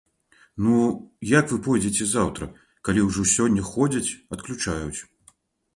Ну 0.67 0.77
як 1.39 1.45
вы 1.51 1.59
пойдзеце 1.67 2.03
заўтра, 2.13 2.49
калі 2.91 3.07
ўжо 3.09 3.21
сёння 3.37 3.71
ходзяць 3.75 4.15
адключаюць. 4.37 4.99